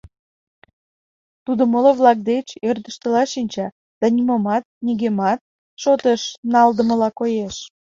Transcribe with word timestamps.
Тудо 1.45 1.63
моло-влак 1.71 2.19
деч 2.31 2.47
ӧрдыжтыла 2.69 3.23
шинча 3.33 3.67
да 3.99 4.05
нимомат, 4.15 4.63
нигӧмат 4.85 5.39
шотыш 5.81 6.21
налдымыла 6.53 7.09
коеш. 7.19 7.55